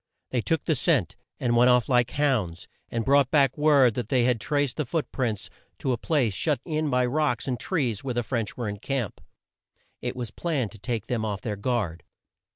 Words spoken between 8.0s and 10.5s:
where the French were in camp. It was